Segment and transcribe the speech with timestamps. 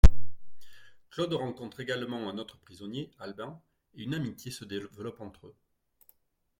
[1.11, 3.61] Claude rencontre également un autre prisonnier, Albin,
[3.93, 5.55] et une amitié se développe entre eux.